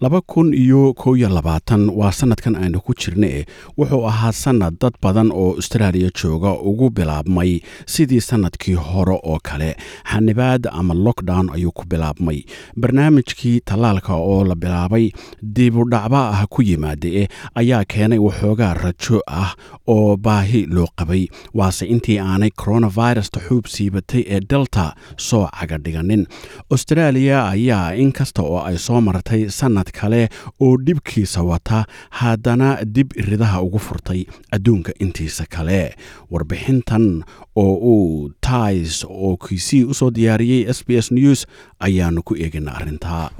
laba 0.00 0.20
kun 0.20 0.54
iyo 0.54 0.94
kow 0.94 1.16
iyo 1.16 1.28
labaatan 1.28 1.90
waa 1.90 2.12
sannadkan 2.14 2.54
aynu 2.56 2.78
ku 2.80 2.94
jirne 2.94 3.44
wuxuu 3.78 4.06
ahaa 4.06 4.32
sannad 4.32 4.78
dad 4.80 4.94
badan 5.02 5.32
oo 5.34 5.54
austraaliya 5.58 6.10
jooga 6.22 6.52
ugu 6.54 6.90
bilaabmay 6.90 7.60
sidii 7.86 8.20
sannadkii 8.20 8.74
hore 8.74 9.18
oo 9.22 9.38
kale. 9.42 9.76
Xanibaad 10.12 10.68
ama 10.70 10.94
lockdown 10.94 11.50
ayuu 11.50 11.72
ku 11.74 11.82
bilaabmay. 11.90 12.42
Barnaamijkii 12.80 13.60
tallaalka 13.64 14.14
oo 14.14 14.44
la 14.44 14.54
bilaabay 14.54 15.10
dibudhacba 15.42 16.28
ah 16.30 16.46
ku 16.46 16.62
yimaade 16.62 17.28
ayaa 17.54 17.84
keenay 17.84 18.18
waxoogaa 18.18 18.74
rajo 18.74 19.18
ah 19.26 19.50
oo 19.86 20.16
baahi 20.16 20.66
loo 20.70 20.86
qabay. 20.96 21.26
Waase 21.54 21.86
intii 21.86 22.18
aanay 22.22 22.50
coronavirusta 22.50 23.40
xuub 23.48 23.66
siibatay 23.66 24.22
ee 24.30 24.40
delta 24.50 24.94
soo 25.16 25.48
cagadhiganin 25.58 26.26
austraaliya 26.70 27.48
ayaa 27.50 27.94
inkasta 27.98 28.42
oo 28.42 28.62
ay 28.62 28.78
soo 28.78 29.00
martay 29.00 29.48
sannad 29.88 29.92
kale 29.92 30.28
oo 30.60 30.76
dhibkiisa 30.76 31.42
wata 31.42 31.86
haddana 32.10 32.84
dib 32.84 33.12
ridaha 33.12 33.62
ugu 33.62 33.78
furtay 33.78 34.24
adduunka 34.52 34.92
intiisa 34.98 35.46
kale. 35.48 35.94
Warbixintan 36.30 37.24
oo 37.56 37.74
uu 37.74 38.30
tais 38.40 39.04
oo 39.08 39.36
kiisii 39.36 39.84
u 39.84 39.94
soo 39.94 40.10
diyaariyey 40.10 40.68
s 40.68 40.84
b 40.86 40.96
s 40.98 41.10
news 41.10 41.46
ayaanu 41.80 42.22
ku 42.22 42.36
eegina 42.36 42.74
arrintaa 42.74 43.30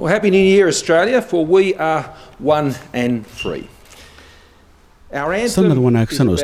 Sannad 5.13 5.79
wanaagsan 5.81 6.29
us, 6.29 6.43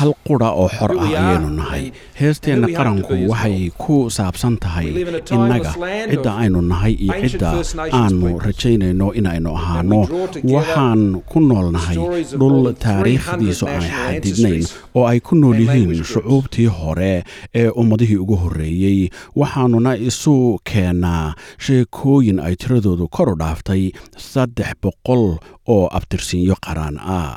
hal 0.00 0.14
qura 0.24 0.48
oo 0.56 0.64
xor 0.68 0.96
ah 0.96 1.04
ayaynu 1.04 1.50
nahay. 1.60 1.92
heesteenna 2.16 2.68
qaranku 2.72 3.28
waxay 3.28 3.68
ku 3.76 4.08
saabsan 4.08 4.56
tahay 4.56 4.88
in 4.96 5.20
innaga 5.36 5.76
cidda 6.08 6.32
aynu 6.40 6.62
nahay 6.64 6.96
iyo 6.96 7.12
cidda 7.28 7.52
aanu 7.92 8.40
rajaynayno 8.40 9.12
inaynu 9.12 9.52
ahaano. 9.52 10.00
draw 10.08 10.24
together 10.32 10.56
waxaan 10.56 11.20
ku 11.28 11.38
nool 11.44 11.68
nahay 11.76 11.96
dhul 12.40 12.72
taariikhdiisu 12.80 13.68
300 13.68 13.76
aan 13.76 13.84
xadidnayn 13.92 14.64
oo 14.96 15.04
ay 15.04 15.20
ku 15.20 15.36
nool 15.36 15.60
yihiin 15.60 16.00
shucuubtii 16.00 16.72
hore 16.72 17.24
ee 17.54 17.68
ummadihii 17.68 18.16
ugu 18.24 18.36
horreeyey. 18.40 19.10
Waxaanuna 19.36 20.00
isu 20.00 20.64
keenaa 20.64 21.36
sheekooyin 21.60 22.40
ay 22.40 22.56
tiradoodu 22.56 23.08
kor 23.12 23.36
u 23.36 23.36
dhaaftay 23.36 23.92
saddex 24.16 24.72
boqol 24.82 25.36
oo 25.68 25.84
abtirsiinyo 25.92 26.56
qaraan. 26.66 26.96
Ah 27.04 27.36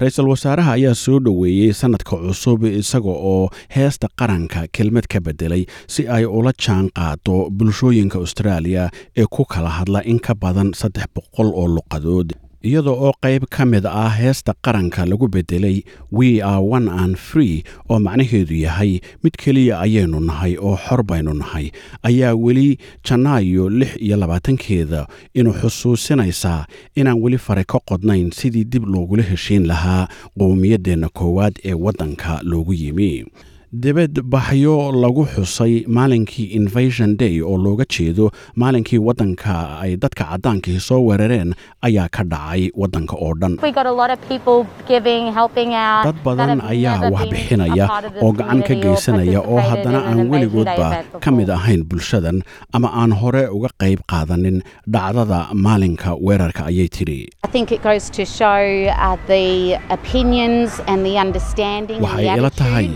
ra'iisul 0.00 0.28
wasaaraha 0.32 0.72
ayaa 0.78 0.94
soo 1.04 1.18
dhoweeyey 1.26 1.72
sannadka 1.80 2.16
cusub 2.24 2.60
isaga 2.80 3.12
oo 3.32 3.50
heesta 3.76 4.06
qaranka 4.20 4.60
kelmad 4.76 5.06
ka 5.12 5.18
beddelay 5.26 5.62
si 5.94 6.02
ay 6.16 6.24
ula 6.38 6.52
jaan 6.64 6.86
qaado 6.98 7.36
bulshooyinka 7.58 8.16
austraaliya 8.22 8.84
ee 9.20 9.26
ku 9.36 9.42
kala 9.54 9.70
hadla 9.78 10.00
in 10.12 10.18
ka 10.26 10.34
badan 10.44 10.70
saddex 10.80 11.06
boqol 11.16 11.48
oo 11.60 11.66
luqadood 11.76 12.28
iyada 12.68 12.90
oo 12.90 13.12
qayb 13.24 13.44
ka 13.54 13.62
mid 13.72 13.84
ah 13.86 14.10
heesta 14.20 14.52
qaranka 14.64 15.06
lagu 15.10 15.26
beddelay 15.34 15.76
we 16.18 16.28
are 16.50 16.62
one 16.76 16.88
and 17.02 17.14
free 17.28 17.56
oo 17.90 17.98
macnaheedu 18.06 18.54
yahay 18.66 18.92
mid 19.22 19.34
keliya 19.42 19.74
ayaynu 19.84 20.20
nahay 20.28 20.52
oo 20.66 20.76
xor 20.84 21.00
baynu 21.10 21.32
nahay. 21.42 21.66
Ayaa 22.08 22.34
weli 22.44 22.78
janaayo 23.06 23.64
lix 23.78 23.90
iyo 24.06 24.16
labaatankeeda 24.16 25.06
inuu 25.34 25.54
xusuusinaysaa 25.62 26.66
inaan 26.98 27.18
weli 27.22 27.38
fare 27.38 27.64
ka 27.64 27.78
qodnayn 27.88 28.30
sidii 28.38 28.64
dib 28.72 28.84
loogula 28.94 29.22
heshiin 29.22 29.66
lahaa 29.66 30.08
qowmiyaddeenna 30.38 31.08
koowaad 31.18 31.54
ee 31.64 31.74
waddanka 31.84 32.40
loogu 32.50 32.72
yimi 32.82 33.24
dibad 33.82 34.14
baxyo 34.32 34.74
lagu 35.02 35.22
xusay 35.34 35.72
maalinkii 35.96 36.46
invasion 36.58 37.10
day 37.20 37.42
oo 37.42 37.56
looga 37.64 37.84
jeedo 37.94 38.30
maalinkii 38.62 38.98
waddanka 39.06 39.54
ay 39.84 39.96
dadka 40.02 40.24
caddaankii 40.30 40.78
soo 40.80 41.00
weerareen 41.08 41.50
ayaa 41.86 42.08
ka 42.16 42.22
dhacay 42.32 42.70
waddanka 42.80 43.14
oo 43.24 43.32
dhan. 43.40 43.58
Dad 46.06 46.16
badan 46.24 46.60
ayaa 46.72 47.10
wax 47.10 47.26
bixinaya 47.32 47.86
oo 48.22 48.32
gacan 48.38 48.62
ka 48.68 48.74
geysanaya 48.84 49.40
oo 49.42 49.58
haddana 49.70 49.98
aan 50.08 50.20
weligoodba 50.30 50.88
ka 51.24 51.30
mid 51.36 51.50
ahayn 51.50 51.82
bulshadan 51.90 52.38
ama 52.72 52.88
aan 53.02 53.12
hore 53.20 53.44
uga 53.56 53.68
qayb 53.82 54.00
qaadanin 54.12 54.62
dhacdada 54.86 55.40
maalinka 55.52 56.14
weerarka 56.26 56.62
ayay 56.70 56.88
tidhi. 56.88 57.20
Uh, 57.36 57.50
waxay 62.02 62.26
ila 62.38 62.50
tahay 62.50 62.86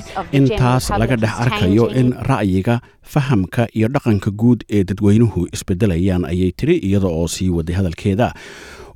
taas 0.71 0.87
laga 1.03 1.17
dhex 1.23 1.35
arkayo 1.45 1.85
in 2.01 2.09
ra'yiga 2.31 2.75
fahamka 3.13 3.67
iyo 3.77 3.89
dhaqanka 3.95 4.31
guud 4.41 4.61
ee 4.77 4.83
dadweynuhu 4.89 5.41
isbeddelayaan 5.57 6.23
ayay 6.33 6.51
tiri 6.59 6.77
iyada 6.89 7.09
oo 7.11 7.27
sii 7.29 7.51
waday 7.51 7.75
hadalkeeda. 7.79 8.29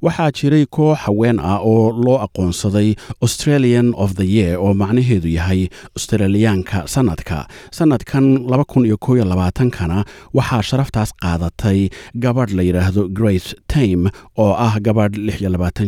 Waxaa 0.04 0.30
jiray 0.38 0.66
koox 0.76 0.98
haween 1.04 1.38
ah 1.40 1.58
oo 1.70 1.90
loo 2.04 2.18
aqoonsaday 2.26 2.94
australian 3.24 3.90
of 3.96 4.14
the 4.20 4.26
year 4.36 4.54
oo 4.64 4.74
macnaheedu 4.74 5.28
yahay 5.38 5.68
australiyaanka 5.96 6.78
sannadka. 6.94 7.38
Sannadkan 7.78 8.24
kana 9.76 10.04
waxaa 10.38 10.62
sharaftaas 10.68 11.10
qaadatay 11.22 11.88
gabadh 12.24 12.52
la 12.58 12.62
yidhaahdo 12.68 13.08
grace 13.18 13.48
tame 13.72 14.10
oo 14.38 14.52
ah 14.66 14.74
gabadh 14.86 15.16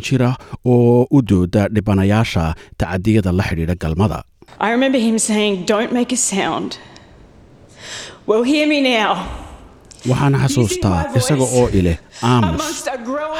jir 0.07 0.23
ah 0.31 0.35
oo 0.65 1.07
u 1.11 1.23
dooda 1.23 1.69
dhibanayaasha 1.69 2.55
tacadiyada 2.81 3.33
la 3.39 3.45
xidhiidha 3.49 3.77
galmada 3.85 4.19
I 4.59 4.71
remember 4.71 4.99
him 4.99 5.19
saying, 5.19 5.65
Don't 5.67 5.93
make 5.93 6.13
a 6.13 6.17
sound. 6.17 6.79
Well, 8.27 8.43
hear 8.43 8.67
me 8.67 8.81
now. 8.81 9.13
waxaan 10.11 10.35
xasuustaa 10.43 10.99
isaga 11.19 11.47
oo 11.59 11.67
ileh 11.79 11.97
aamus 12.33 12.67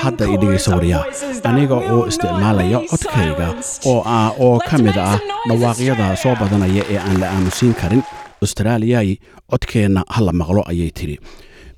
hadda 0.03 0.25
i 0.35 0.37
dhegaysa 0.43 0.71
waryaa 0.77 1.03
aniga 1.51 1.77
oo 1.95 2.01
isticmaalaya 2.11 2.79
codkayga 2.93 3.49
oo 3.91 4.01
ah 4.15 4.31
oo 4.47 4.57
ka 4.71 4.77
mid 4.87 4.99
ah 5.11 5.15
dhawaaqyada 5.49 6.07
soo 6.23 6.35
badanaya 6.41 6.83
ee 6.95 6.99
aan 7.05 7.17
la 7.23 7.27
aamusiin 7.35 7.75
karin 7.81 8.03
austraaliyay 8.47 9.09
codkeenna 9.53 10.03
ha 10.15 10.21
la 10.29 10.33
maqlo 10.41 10.63
ayay 10.73 10.91
tidhi 10.99 11.17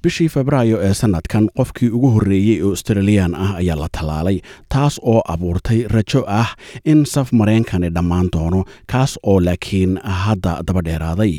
bishii 0.03 0.29
febraayo 0.29 0.79
ee 0.83 0.95
sannadkan 0.95 1.49
qofkii 1.59 1.89
ugu 1.97 2.09
horreeyey 2.15 2.63
oo 2.63 2.71
australiyaan 2.71 3.35
ah 3.45 3.51
ayaa 3.61 3.77
la 3.81 3.89
tallaalay 3.99 4.39
taas 4.75 4.95
oo 5.13 5.21
abuurtay 5.35 5.81
rajo 5.95 6.21
ah 6.41 6.49
in 6.93 7.01
saf 7.15 7.33
maraynkani 7.41 7.89
dhammaan 7.97 8.29
doono 8.37 8.61
kaas 8.93 9.13
oo 9.23 9.37
laakiin 9.47 9.99
hadda 10.23 10.53
daba 10.69 10.83
dheeraaday 10.89 11.33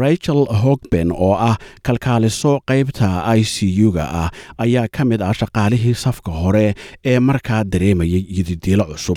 rachel 0.00 0.40
hogben 0.62 1.12
oo 1.26 1.34
ah 1.50 1.56
kalkaaliso 1.88 2.52
qaybta 2.70 3.08
i 3.38 3.44
c 3.54 3.68
u-ga 3.86 4.04
ah 4.22 4.28
ayaa 4.66 4.86
ka 4.96 5.04
mid 5.10 5.20
ah 5.28 5.32
shaqaalihii 5.42 5.94
safka 6.04 6.32
hore 6.42 6.66
ee 7.12 7.18
markaa 7.28 7.62
dareemayay 7.72 8.22
yididiilo 8.36 8.84
cusub. 8.92 9.16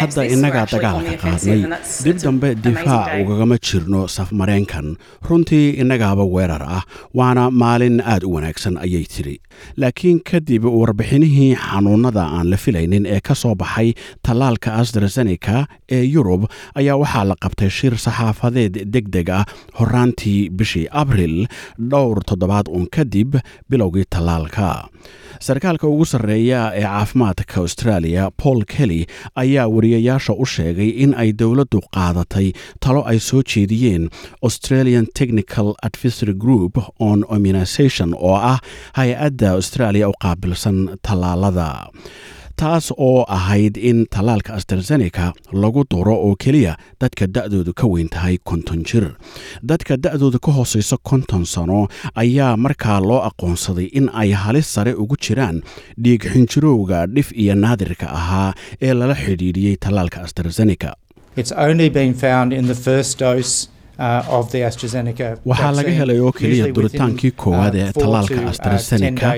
Hadda 0.00 0.22
innagaa 0.34 0.66
dagaalka 0.72 1.16
qaadnay. 1.22 1.58
dib 2.04 2.16
dambe 2.24 2.48
difaac 2.64 3.10
ugagama 3.24 3.56
jirno 3.68 4.00
safmareenkan 4.16 4.86
runtii 5.28 5.66
innagaaba 5.82 6.24
weerar 6.34 6.62
ah 6.76 6.82
waana 7.18 7.44
maalin 7.62 7.98
aad 8.12 8.22
u 8.28 8.30
wanaagsan 8.36 8.76
ayay 8.84 9.04
tiri 9.14 9.36
laakiin 9.82 10.18
kadib 10.30 10.64
warbixinihii 10.80 11.50
xanuunada 11.66 12.24
aan 12.36 12.46
la 12.52 12.56
filaynin 12.64 13.06
ee 13.14 13.20
ka 13.28 13.34
soo 13.42 13.54
baxay 13.62 13.88
tallaalka 14.26 14.70
astrazeneca 14.80 15.56
ee 15.96 16.02
yurub 16.14 16.42
ayaa 16.80 16.96
waxaa 17.02 17.24
la 17.30 17.36
qabtay 17.44 17.70
shir 17.78 17.94
saxaafadeed 18.06 18.74
deg 18.94 19.06
deg 19.16 19.28
ah. 19.38 19.44
Horaantii 19.78 20.40
bishii 20.58 20.86
abril 21.02 21.36
dhowr 21.90 22.18
toddobaad 22.28 22.66
uun 22.68 22.86
kadib 22.96 23.30
bilowgii 23.70 24.04
tallaalka. 24.14 24.68
Sarkaalka 25.46 25.86
ugu 25.92 26.04
sarreeya 26.12 26.60
ee 26.78 26.82
caafimaadka 26.82 27.56
australia 27.62 28.22
paul 28.42 28.60
kelly 28.74 29.00
ayaa 29.42 29.66
wariyayaasha 29.74 30.32
u 30.32 30.46
sheegay 30.54 30.88
in 31.04 31.10
ay 31.22 31.30
dowladdu 31.40 31.80
qaadatay 31.96 32.46
talo 32.84 33.00
ay 33.10 33.18
soo 33.28 33.42
jeediyeen 33.52 34.04
australian 34.46 35.06
technical 35.18 35.68
advisory 35.88 36.34
group 36.44 36.74
on 37.08 37.24
immunization 37.36 38.14
oo 38.14 38.34
ah 38.52 38.58
hay'adda 38.98 39.50
australia 39.58 40.08
u 40.08 40.14
qaabilsan 40.24 40.78
tallaalada. 41.06 41.70
Taas 42.62 42.92
oo 42.96 43.24
ahayd 43.36 43.76
in 43.76 44.06
tallaalka 44.14 44.54
astrazeneca 44.54 45.32
lagu 45.62 45.82
duro 45.90 46.14
oo 46.26 46.36
keliya 46.44 46.76
dadka 47.02 47.26
da'doodu 47.36 47.72
ka 47.80 47.86
weyn 47.92 48.08
tahay 48.14 48.36
konton 48.50 48.84
jir. 48.90 49.06
Dadka 49.70 49.96
da'dooda 50.04 50.38
ka 50.46 50.52
hooseysa 50.58 50.96
konton 51.10 51.44
sano 51.54 51.80
ayaa 52.14 52.56
markaa 52.56 53.00
loo 53.08 53.20
aqoonsaday 53.30 53.88
in 53.98 54.06
ay 54.22 54.30
halis 54.44 54.68
sare 54.74 54.92
ugu 55.02 55.16
jiraan 55.26 55.62
dhiig 56.04 56.22
xinjirowga 56.34 57.00
dhif 57.14 57.28
iyo 57.42 57.54
naadirka 57.64 58.06
ahaa 58.20 58.50
ee 58.86 58.94
lala 59.00 59.14
xidhiidhiyey 59.24 59.76
tallaalka 59.84 60.18
astrazeneca 60.26 60.90
Uh, 63.98 64.26
of 64.38 64.50
the 64.52 64.60
AstraZeneca 64.66 65.26
waxaa 65.50 65.70
laga 65.78 65.90
helay 65.98 66.18
oo 66.20 66.32
keliya 66.38 66.66
duritaankii 66.76 67.30
koowaad 67.42 67.74
ee 67.80 67.84
uh, 67.88 67.92
tallaalka 68.02 68.34
uh, 68.34 68.40
10 68.40 68.48
astrazeneca 68.52 69.28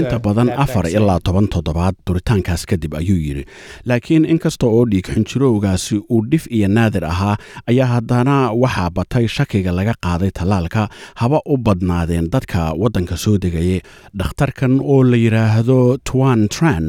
inta 0.00 0.18
badan 0.26 0.50
afar 0.64 0.84
ilaa 0.98 1.16
toban 1.28 1.46
toddobaad 1.54 1.94
duritaankaas 2.06 2.62
kadib 2.72 2.92
ayuu 3.00 3.16
yidhi. 3.26 3.44
Laakiin 3.88 4.24
inkasta 4.34 4.66
oo 4.66 4.82
dhiig 4.90 5.08
xinjirowgaasi 5.14 5.96
uu 6.14 6.20
dhif 6.30 6.44
iyo 6.56 6.68
naadir 6.68 7.04
ahaa 7.12 7.36
ayaa 7.72 7.86
haddana 7.94 8.36
waxaa 8.62 8.90
batay 8.98 9.24
shakiga 9.36 9.72
laga 9.78 9.94
qaaday 10.06 10.30
tallaalka 10.40 10.82
haba 11.22 11.40
u 11.46 11.56
badnaadeen 11.66 12.26
dadka 12.36 12.60
waddanka 12.82 13.16
soo 13.24 13.36
degaya 13.44 13.80
dhakhtarkan 14.18 14.72
oo 14.92 15.00
la 15.10 15.16
yidhaahdo 15.24 15.78
twan 16.10 16.48
tran 16.56 16.84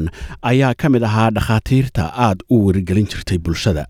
ayaa 0.52 0.74
ka 0.80 0.86
mid 0.94 1.02
ahaa 1.10 1.30
dhakhaatiirta 1.38 2.04
aad 2.28 2.38
u 2.54 2.66
werigelin 2.66 3.08
jirtay 3.12 3.38
bulshada 3.38 3.82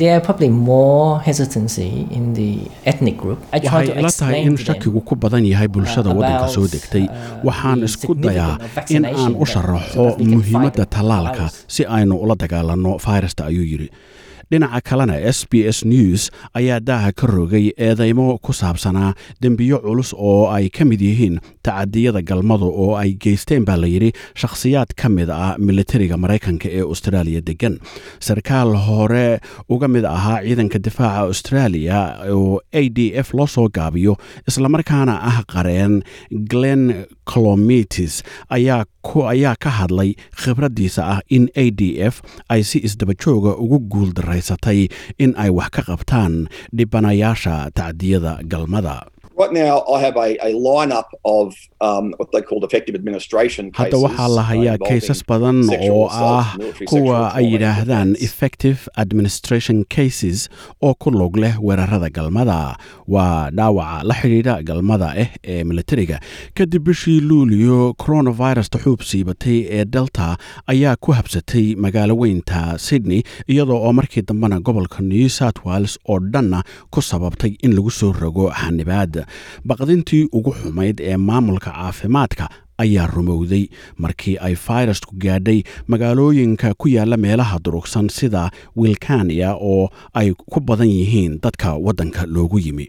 there 0.00 0.14
are 0.16 0.20
probably 0.26 0.48
more 0.48 1.20
hesitancy 1.20 2.06
in 2.10 2.24
the 2.38 2.50
ethnic 2.90 3.16
group. 3.22 3.38
Waxay 3.52 3.86
to 3.86 3.92
ila 4.00 4.08
tahay 4.08 4.40
explain 4.40 4.46
in 4.48 4.56
shakigu 4.56 5.00
ku 5.08 5.14
badan 5.16 5.44
yahay 5.52 5.68
bulshada 5.68 6.10
waddanka 6.18 6.48
soo 6.56 6.66
degtay 6.74 7.04
uh, 7.08 7.44
waxaan 7.48 7.78
isku 7.88 8.14
dayaa 8.26 8.54
in 8.96 9.04
aan 9.04 9.32
u 9.42 9.46
sharaxo 9.54 10.06
muhiimadda 10.34 10.84
tallaalka 10.96 11.46
si 11.74 11.82
aynu 11.98 12.14
ula 12.24 12.34
dagaalanno 12.42 12.92
fayrasta 13.06 13.42
ayuu 13.50 13.66
yidhi 13.72 13.88
dhinaca 14.54 14.80
kalena 14.88 15.16
s 15.36 15.38
b 15.50 15.66
s 15.76 15.78
news 15.92 16.22
ayaa 16.60 16.80
daaha 16.88 17.10
ka 17.20 17.26
rogay 17.36 17.66
eedeymo 17.88 18.26
ku 18.46 18.52
saabsanaa 18.60 19.10
dembiyo 19.42 19.78
culus 19.86 20.10
oo 20.28 20.40
ay 20.56 20.66
ka 20.76 20.84
mid 20.90 21.00
yihiin 21.08 21.36
tacadiyada 21.66 22.22
galmadu 22.30 22.68
oo 22.84 22.90
ay 23.02 23.10
geysteen 23.24 23.64
baa 23.68 23.76
la 23.82 23.88
yidhi 23.94 24.10
shakhsiyaad 24.42 24.90
ka 25.00 25.08
mid 25.16 25.30
ah 25.38 25.54
militariga 25.68 26.16
maraykanka 26.24 26.68
ee 26.78 26.84
austraaliya 26.90 27.40
degan 27.48 27.74
sarkaal 28.28 28.70
hore 28.86 29.26
uga 29.74 29.88
mid 29.94 30.04
ahaa 30.16 30.38
ciidanka 30.46 30.78
difaaca 30.86 31.20
australia 31.28 31.98
oo 32.36 32.60
a 32.80 32.82
d 32.96 33.10
f 33.26 33.28
loo 33.38 33.46
soo 33.54 33.66
gaabiyo 33.78 34.12
islamarkaana 34.50 35.14
ah 35.30 35.38
qareen 35.54 35.94
glen 36.52 36.84
colomitis 37.32 38.14
ayaa 38.56 38.84
ku 39.08 39.18
ayaa 39.32 39.54
ka 39.64 39.70
hadlay 39.78 40.10
khibraddiisa 40.40 41.02
ah 41.14 41.20
in 41.36 41.44
a 41.54 41.64
d 41.78 42.00
f 42.12 42.16
ay 42.54 42.60
si 42.70 42.78
isdabajooga 42.88 43.52
ugu 43.64 43.78
guuldaraysatay 43.92 44.80
in 45.24 45.30
ay 45.44 45.50
wax 45.58 45.70
ka 45.76 45.82
qabtaan 45.90 46.34
dhibanayaasha 46.78 47.54
tacdiyada 47.78 48.32
galmada 48.52 48.96
Right 49.36 49.52
now, 49.52 49.82
I 49.94 49.98
have 50.00 50.16
a, 50.16 50.28
a 50.48 50.52
lineup 50.54 51.08
of 51.24 51.54
um, 51.80 52.14
what 52.18 52.30
they 52.32 52.40
call 52.40 52.64
effective 52.64 52.94
administration 52.94 53.72
cases. 53.72 53.92
hadda 53.92 53.98
waxaa 54.06 54.28
la 54.36 54.42
hayaa 54.42 54.78
kaysas 54.88 55.20
badan 55.30 55.58
oo 55.90 56.06
ah 56.10 56.54
kuwa 56.90 57.34
ay 57.34 57.46
yidhaahdaan 57.52 58.14
effective 58.28 58.78
administration 58.96 59.84
cases 59.96 60.48
oo 60.82 60.94
ku 60.94 61.10
log 61.10 61.36
leh 61.36 61.54
weerarada 61.62 62.10
galmada. 62.10 62.76
Waa 63.08 63.50
dhaawaca 63.50 64.04
la 64.08 64.14
xidhiidha 64.14 64.62
galmada 64.62 65.08
ah 65.22 65.26
ee 65.44 65.64
militariga 65.64 66.20
kadib 66.54 66.84
bishii 66.86 67.20
luulio 67.20 67.94
coronavirus 68.04 68.70
xuub 68.84 69.00
siibatay 69.02 69.58
ee 69.78 69.84
delta 69.84 70.36
ayaa 70.66 70.96
ku 70.96 71.10
habsatay 71.12 71.74
magaalo 71.74 72.14
weynta 72.22 72.78
sydney 72.78 73.22
iyadoo 73.48 73.80
oo 73.86 73.92
markii 73.92 74.22
dambena 74.22 74.60
gobolka 74.60 75.02
new 75.02 75.28
south 75.28 75.58
wales 75.64 75.98
oo 76.08 76.18
dhanna 76.20 76.62
ku 76.90 77.02
sababtay 77.02 77.52
in 77.66 77.74
lagu 77.74 77.90
soo 77.90 78.12
rogo 78.12 78.50
xanibaad 78.60 79.23
baqdintii 79.68 80.22
ugu 80.32 80.52
xumayd 80.60 80.96
ee 81.10 81.16
maamulka 81.28 81.70
caafimaadka 81.70 82.44
ayaa 82.78 83.06
rumowday. 83.06 83.68
Markii 83.98 84.36
ay 84.40 84.54
fayrasku 84.54 85.14
gaadhay 85.16 85.62
magaalooyinka 85.88 86.74
ku 86.78 86.88
yaalla 86.88 87.16
meelaha 87.16 87.58
durugsan 87.64 88.08
sida 88.08 88.50
wilkania 88.76 89.54
oo 89.56 89.90
ay 90.14 90.32
ku 90.34 90.60
badan 90.60 90.88
yihiin 90.88 91.38
dadka 91.42 91.74
waddanka 91.78 92.26
loogu 92.26 92.58
yimi. 92.58 92.88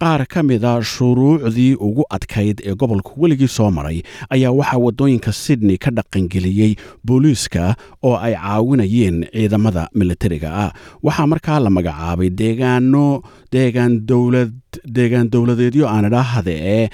Qaar 0.00 0.24
ka 0.26 0.42
mida 0.42 0.80
shuruucdii 0.82 1.74
ugu 1.76 2.04
adkayd 2.10 2.60
ee 2.64 2.74
gobolku 2.74 3.20
weligii 3.20 3.48
soo 3.48 3.70
maray 3.70 4.02
ayaa 4.30 4.50
waxaa 4.52 4.78
waddooyinka 4.84 5.32
sydney 5.32 5.76
ka 5.76 5.90
dhaqangeliyey 5.90 6.72
booliiska 7.04 7.76
oo 8.02 8.16
ay 8.16 8.32
caawinayeen 8.34 9.28
ciidamada 9.32 9.88
militariga 9.94 10.50
ah. 10.64 10.72
Waxaa 11.02 11.26
markaa 11.26 11.60
la 11.60 11.70
magacaabay 11.70 12.30
deegaano 12.30 13.22
deegaan 13.52 14.00
dowlad 14.08 14.52
deegaan 14.96 15.28
dowladeedyo 15.32 15.84
aan 15.88 16.08
idhaahde 16.08 16.54
ee 16.74 16.88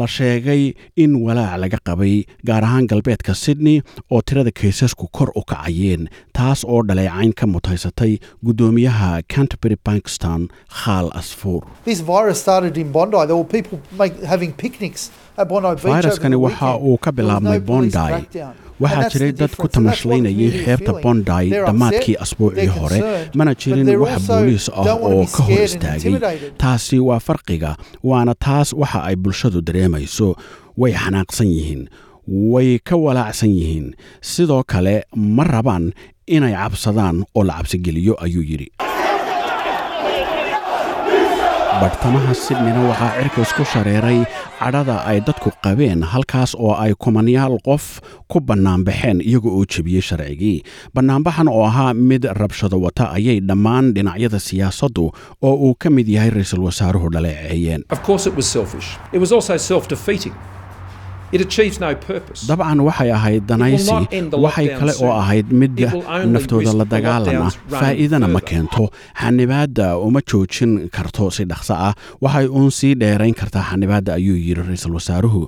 la 0.00 0.06
sheegay 0.16 0.62
in 1.04 1.12
walaac 1.26 1.56
laga 1.62 1.78
qabay 1.88 2.14
gaar 2.50 2.62
ahaan 2.68 2.86
galbeedka 2.92 3.34
sydney 3.44 3.76
oo 4.14 4.20
tirada 4.30 4.52
kaysasku 4.60 5.04
kor 5.18 5.28
u 5.40 5.42
kacayeen 5.52 6.02
taas 6.38 6.60
oo 6.74 6.80
dhaleecayn 6.90 7.32
ka 7.40 7.46
mutaysatay 7.54 8.12
guddoomiyaha 8.46 9.10
canterbury 9.34 9.76
bankstown 9.88 10.42
khaal 10.82 11.06
asfuur 11.22 11.60
This 11.90 12.00
virus 12.12 12.38
started 12.46 12.76
in 12.82 12.88
Bondi. 12.96 13.16
There 13.28 13.36
were 13.42 13.50
people 13.58 13.78
make, 14.00 14.14
having 14.32 14.52
picnics 14.64 15.02
at 15.36 15.48
Bondi 15.52 15.68
Beach. 15.68 15.84
over 15.84 15.88
fayraskani 15.94 16.36
the 16.38 16.42
waxa 16.46 16.70
uu 16.90 16.96
ka 17.06 17.10
bilaabmay. 17.18 17.56
And 17.56 17.66
waxaa 18.82 19.08
jiray 19.12 19.32
dad 19.40 19.52
ku 19.60 19.66
tamashlaynayay 19.74 20.50
xeebta 20.64 20.92
They're 21.02 21.66
dhammaadkii 21.68 22.16
asbuucii 22.24 22.66
hore 22.76 22.98
mana 23.38 23.52
jirin 23.60 23.88
wax 24.02 24.26
booliis 24.28 24.66
ah 24.74 24.94
oo 25.08 25.24
ka 25.34 25.42
hor 25.48 25.60
istaagay 25.68 26.14
taasi 26.62 26.96
waa 27.08 27.20
farqiga. 27.26 27.72
Waana 28.10 28.34
taas 28.46 28.68
waxa 28.80 28.98
ay 29.08 29.16
bulshadu 29.22 29.60
dareemayso 29.66 30.28
way 30.80 30.92
xanaaqsan 31.02 31.48
yihiin 31.56 31.82
way 32.52 32.78
ka 32.88 32.96
walaacsan 33.04 33.50
yihiin 33.58 33.86
sidoo 34.32 34.62
kale 34.72 34.94
ma 35.36 35.44
rabaan 35.54 35.84
inay 36.36 36.54
cabsadaan 36.60 37.16
oo 37.36 37.42
la 37.48 37.54
cabsigeliyo 37.58 38.14
ayuu 38.24 38.44
yidhi 38.50 38.68
bartamaha 41.82 42.34
sydneyna 42.44 42.80
waxaa 42.88 43.12
cirka 43.18 43.40
isku 43.46 43.64
shareeray 43.72 44.18
cadhada 44.60 44.96
ay 45.10 45.18
dadku 45.26 45.50
qabeen 45.64 46.00
halkaas 46.12 46.50
oo 46.64 46.74
ay 46.84 46.92
kumanyaal 47.04 47.54
qof 47.68 47.84
ku 48.30 48.38
bannaanbaxeen 48.48 49.18
iyaga 49.30 49.50
oo 49.56 49.64
jebiyey 49.72 50.02
sharcigii. 50.08 50.62
Bannaanbaxan 50.94 51.48
oo 51.50 51.64
ahaa 51.70 51.90
mid 52.10 52.22
rabshado 52.40 52.76
wata 52.84 53.04
ayay 53.18 53.38
dhammaan 53.48 53.86
dhinacyada 53.96 54.38
siyaasaddu 54.48 55.04
oo 55.48 55.54
uu 55.66 55.74
ka 55.82 55.88
mid 55.96 56.06
yahay 56.14 56.30
ra'iisul 56.30 56.62
wasaaruhu 56.68 57.08
dhaleeceeyeen 57.14 57.82
dabcan 62.48 62.80
waxay 62.88 63.10
ahayd 63.18 63.42
danaysi 63.50 63.90
waxay 64.44 64.66
kale 64.78 64.92
oo 65.04 65.12
ahayd 65.22 65.46
mid 65.60 65.72
naftooda 66.34 66.72
la 66.80 66.84
dagaalama 66.94 67.48
faa'iidana 67.80 68.28
ma 68.34 68.40
keento. 68.40 68.84
Xanibaadda 69.22 69.86
uma 70.06 70.20
joojin 70.30 70.72
karto 70.96 71.30
si 71.36 71.44
dhaqso 71.50 71.74
ah. 71.88 71.94
Waxay 72.24 72.46
uun 72.56 72.70
sii 72.78 72.94
dheerayn 73.02 73.34
kartaa 73.40 73.64
xanibaadda 73.70 74.10
ayuu 74.18 74.36
yidhi 74.46 74.62
ra'iisul 74.68 74.94
wasaaruhu 74.98 75.42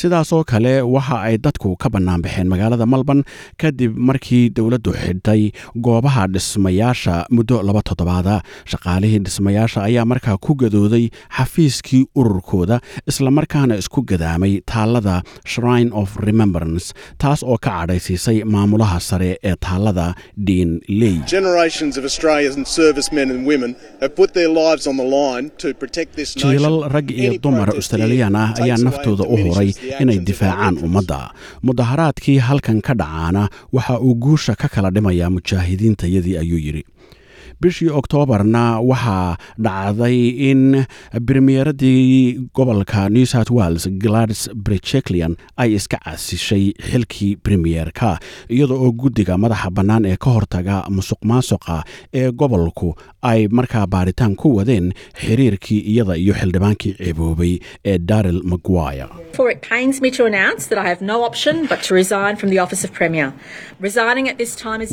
sidaasoo 0.00 0.42
kale 0.52 0.72
waxa 0.94 1.16
ay 1.28 1.34
dadku 1.46 1.68
ka 1.82 1.88
bannaanbaxeen 1.94 2.48
magaalada 2.52 2.86
malban 2.94 3.20
kadib 3.62 3.92
markii 4.08 4.42
dowladdu 4.56 4.90
xidhay 5.02 5.42
goobaha 5.86 6.24
dhismayaasha 6.34 7.14
muddo 7.36 7.56
laba 7.68 7.82
toddobaada 7.90 8.34
shaqaalihii 8.72 9.20
dhismayaasha 9.26 9.80
ayaa 9.88 10.04
markaa 10.12 10.36
ku 10.46 10.52
gadooday 10.62 11.04
xafiiskii 11.38 12.02
ururkooda 12.20 12.76
islamarkaana 13.12 13.74
isku 13.82 14.00
gadaamay 14.12 14.52
taallada 14.72 15.16
shrine 15.54 15.90
of 16.00 16.08
remembrance 16.28 16.86
taas 17.24 17.40
oo 17.52 17.58
ka 17.66 17.70
cadhaysiisay 17.78 18.38
maamulaha 18.56 18.98
sare 19.10 19.30
ee 19.50 19.56
taallada 19.68 20.06
dean 20.48 20.70
ley 21.00 21.16
jiilal 25.46 26.78
rag 26.96 27.10
iyo 27.10 27.38
dumar 27.42 27.66
protest 27.68 27.76
australiyaan 27.80 28.36
ah 28.42 28.48
ayaa 28.64 28.78
naftooda 28.86 29.24
u 29.24 29.36
the 29.36 29.52
inay 30.02 30.18
difaacaan 30.28 30.78
ummadda. 30.86 31.20
Mudaharaadkii 31.62 32.38
halkan 32.48 32.80
ka 32.86 32.94
dhacaana 32.94 33.48
waxa 33.72 34.00
uu 34.00 34.14
guusha 34.14 34.54
ka 34.60 34.68
kala 34.68 34.90
dhimayaa 34.90 35.30
mujaahidiintayadii 35.34 36.36
ayuu 36.42 36.58
yidhi. 36.66 36.84
Bishii 37.60 37.88
oktoobarna 37.98 38.80
waxaa 38.90 39.36
dhacday 39.64 40.18
in 40.50 40.84
bremieradii 41.20 42.38
gobolka 42.54 43.08
new 43.08 43.24
south 43.24 43.50
wales 43.50 43.88
gladys 44.02 44.42
brecheklian 44.54 45.36
ay 45.56 45.74
iska 45.78 45.96
casishay 46.04 46.72
xilkii 46.88 47.36
premierka 47.36 48.18
iyada 48.50 48.74
oo 48.74 48.92
guddiga 48.92 49.38
madaxa 49.38 49.70
bannaan 49.70 50.04
ee 50.10 50.16
ka 50.16 50.30
hortaga 50.36 50.76
musuq 50.96 51.20
maasuqa 51.30 51.76
ee 52.20 52.30
gobolku 52.40 52.88
ay 53.30 53.40
markaa 53.58 53.86
baaritaan 53.94 54.34
ku 54.40 54.48
wadeen 54.58 54.86
xiriirkii 55.22 55.80
iyada 55.92 56.14
iyo 56.22 56.34
xildhibaankii 56.40 56.92
ceeboobay 57.00 57.52
ee 57.90 57.98
darrell 58.10 58.40
maguire. 58.52 59.08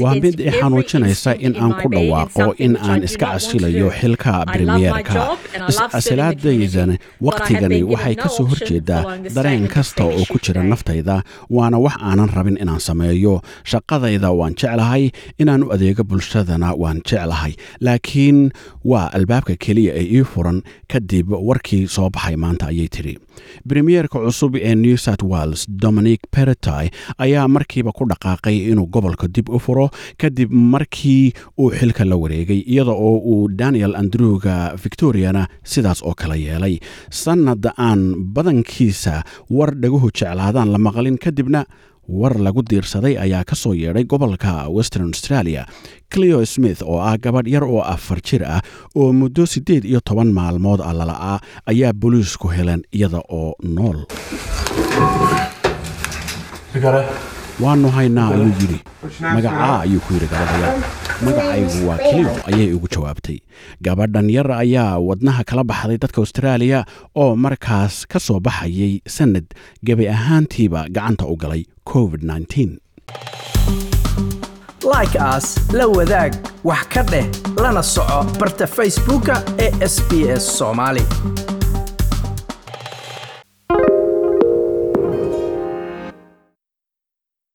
Waa 0.03 0.15
mid 0.15 0.39
i 0.39 0.51
xanuujinaysa 0.51 1.31
in 1.39 1.55
aan 1.63 1.73
ku 1.81 1.87
dhawaaqo 1.93 2.45
in 2.65 2.73
aan 2.77 3.03
iska 3.07 3.25
casilayo 3.33 3.89
xilka 3.99 4.33
the 4.53 4.63
is-casilaadaydan 5.71 6.91
wakhtigani 7.27 7.79
waxay 7.93 8.15
ka 8.23 8.29
soo 8.35 8.45
horjeedaa 8.51 9.01
dareen 9.35 9.67
kasta 9.75 10.03
oo 10.03 10.23
ku 10.31 10.37
jira 10.45 10.63
naftayda 10.71 11.15
waana 11.57 11.77
wax 11.85 11.95
aanan 12.09 12.29
rabin 12.37 12.57
inaan 12.63 12.79
sameeyo. 12.87 13.35
Shaqadayda 13.71 14.29
waan 14.39 14.53
jeclahay 14.61 15.03
inaan 15.41 15.61
u 15.63 15.71
adeego 15.75 16.03
bulshadana 16.03 16.69
waan 16.83 16.99
jeclahay. 17.09 17.53
Laakiin 17.85 18.22
laakiin 18.23 18.51
waa 18.85 19.09
albaabka 19.13 19.55
keliya 19.55 19.93
ee 19.95 20.05
ii 20.17 20.23
furan 20.23 20.61
kadib 20.87 21.31
warkii 21.31 21.87
soo 21.87 22.09
baxay 22.09 22.35
maanta 22.35 22.67
ayay 22.67 22.87
tidhi. 22.87 23.17
Premiyeerka 23.67 24.19
cusub 24.19 24.55
ee 24.55 24.75
new 24.75 24.97
south 24.97 25.23
wales 25.23 25.67
dominic 25.69 26.19
peretai 26.31 26.89
ayaa 27.17 27.47
markiiba 27.47 27.91
ku 27.91 28.05
dhaqaaqay 28.05 28.57
inuu 28.71 28.87
gobolka 28.87 29.27
dib 29.27 29.49
u 29.49 29.59
furo 29.59 29.89
kadib 30.17 30.51
markii 30.51 31.33
uu 31.59 31.71
xilka 31.71 32.05
la 32.05 32.15
wareegay 32.15 32.63
iyada 32.67 32.91
oo 32.91 33.17
uu 33.17 33.47
daniel 33.49 33.95
andrewga 33.95 34.75
victoriana 34.83 35.47
sidaas 35.63 36.03
oo 36.03 36.13
kale 36.13 36.35
yeelay 36.45 36.79
sannad 37.09 37.65
aan 37.77 38.15
badankiisa 38.35 39.23
war 39.49 39.71
dhaguhu 39.75 40.09
jeclaadaan 40.19 40.69
la 40.71 40.77
maqlin 40.87 41.17
kadibna 41.17 41.65
war 42.07 42.33
lagu 42.45 42.61
diirsaday 42.69 43.15
ayaa 43.25 43.43
ka 43.43 43.55
soo 43.55 43.73
yeedhay 43.73 44.03
gobolka 44.03 44.67
western 44.69 45.07
australia. 45.13 45.65
Cleo 46.13 46.45
smith 46.45 46.81
oo 46.81 46.99
ah 46.99 47.17
gabadh 47.17 47.47
yar 47.47 47.63
oo 47.63 47.81
afar 47.81 48.19
jir 48.21 48.43
ah 48.45 48.61
oo 48.95 49.13
muddo 49.13 49.45
siddeed 49.45 49.85
iyo 49.85 49.99
toban 50.05 50.29
maalmood 50.39 50.81
ah 50.81 50.93
lala'aa 50.93 51.37
ayaa 51.71 51.93
booliisku 51.93 52.47
heleen 52.57 52.83
iyada 52.93 53.21
oo 53.29 53.55
nool 53.63 53.99
waanu 57.59 57.89
haynaa 57.95 58.29
ayuu 58.33 58.51
yidhi 58.59 58.79
magacaa 59.35 59.79
ayuu 59.85 59.99
ku 60.05 60.13
yidhi 60.13 60.27
gabadha 60.33 60.57
yar 60.63 60.75
magacaygu 61.25 61.87
waa 61.89 61.97
cleo 61.97 62.33
ayay 62.49 62.73
ugu 62.73 62.87
jawaabtay. 62.87 63.37
Gabadhan 63.81 64.29
yar 64.29 64.51
ayaa 64.51 64.97
wadnaha 64.99 65.43
kala 65.43 65.63
baxday 65.63 65.97
dadka 65.97 66.21
austraaliya 66.21 66.85
oo 67.15 67.35
markaas 67.35 68.05
ka 68.07 68.19
soo 68.19 68.39
baxayay 68.39 69.01
sanad 69.07 69.45
gebi 69.85 70.07
ahaantiiba 70.15 70.87
gacanta 70.89 71.25
u 71.25 71.35
galay 71.35 71.63
covid 71.85 72.23
like 74.93 75.15
la 75.73 75.87
wadaag 75.87 76.33
wax 76.63 76.83
ka 76.93 77.03
dheh 77.03 77.25
lana 77.63 77.83
soco 77.83 78.23
barta 78.39 78.67
facebooka 78.67 79.35
ee 79.59 79.71
sb 79.87 80.11
s 80.37 80.57
soomaali 80.57 81.03